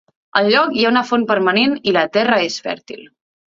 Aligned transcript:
Al 0.39 0.47
lloc 0.53 0.73
hi 0.77 0.85
ha 0.87 0.91
una 0.93 1.03
font 1.09 1.27
permanent 1.33 1.77
i 1.91 1.95
la 1.99 2.05
terra 2.19 2.43
és 2.49 2.59
fèrtil. 2.71 3.07